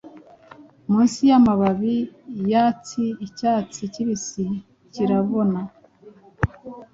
[0.89, 1.95] Munsi yamababi
[2.51, 4.45] yatsi Icyatsi kibisi
[4.93, 5.61] Kirabona,